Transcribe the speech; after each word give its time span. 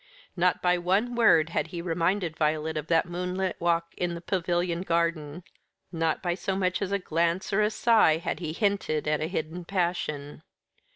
Not 0.35 0.63
by 0.63 0.79
one 0.79 1.13
word 1.13 1.49
had 1.51 1.67
he 1.67 1.79
reminded 1.79 2.35
Violet 2.35 2.75
of 2.75 2.87
that 2.87 3.05
moonlight 3.05 3.61
walk 3.61 3.93
in 3.95 4.15
the 4.15 4.19
Pavilion 4.21 4.81
garden; 4.81 5.43
not 5.91 6.23
by 6.23 6.33
so 6.33 6.55
much 6.55 6.81
as 6.81 6.91
a 6.91 6.97
glance 6.97 7.53
or 7.53 7.61
a 7.61 7.69
sigh 7.69 8.17
had 8.17 8.39
he 8.39 8.51
hinted 8.51 9.07
at 9.07 9.21
a 9.21 9.27
hidden 9.27 9.63
passion. 9.63 10.41